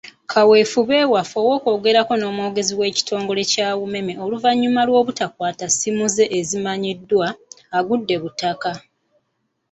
[0.31, 7.27] Kaweefube waffe okwogerako n'omwogezi w'ekitongole kya UMEME oluvannyuma lw'obutakwata ssimu ze ezimanyiddwa,
[7.77, 8.71] agudde butaka.